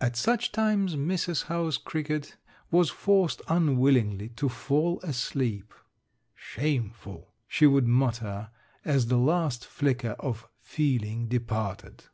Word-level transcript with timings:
At 0.00 0.14
such 0.14 0.52
times 0.52 0.94
Mrs. 0.94 1.46
House 1.46 1.78
Cricket 1.78 2.36
was 2.70 2.90
forced 2.90 3.42
unwillingly 3.48 4.28
to 4.36 4.48
fall 4.48 5.00
asleep. 5.00 5.74
"Shameful!" 6.36 7.32
she 7.48 7.66
would 7.66 7.88
mutter, 7.88 8.50
as 8.84 9.08
the 9.08 9.18
last 9.18 9.66
flicker 9.66 10.14
of 10.20 10.46
feeling 10.60 11.26
departed. 11.26 12.04